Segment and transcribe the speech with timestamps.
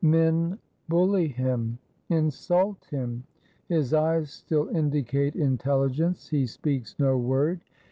[0.03, 0.57] Men
[0.89, 1.77] bully him,
[2.09, 3.23] insult him:
[3.69, 7.61] his eyes still indicate intelHgence; he speaks no word.